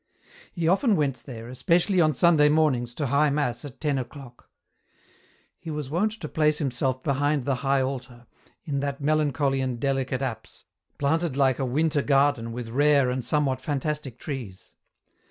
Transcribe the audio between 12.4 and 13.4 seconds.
with rare and